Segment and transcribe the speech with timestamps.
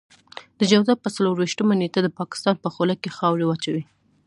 [0.59, 3.83] د جوزا په څلور وېشتمه نېټه د پاکستان په خوله کې خاورې واچوئ.